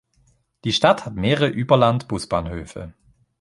Die 0.63 0.73
Stadt 0.73 1.05
hat 1.05 1.13
mehrere 1.13 1.47
Überland-Busbahnhöfe. 1.49 2.95